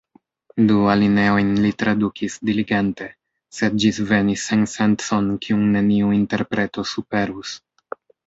Du 0.69 0.75
alineojn 0.93 1.49
li 1.65 1.69
tradukis 1.81 2.37
diligente, 2.49 3.09
sed 3.59 3.77
ĝisvenis 3.85 4.47
sensencon 4.51 5.29
kiun 5.45 5.69
neniu 5.77 6.11
interpreto 6.21 6.87
superus. 6.95 7.53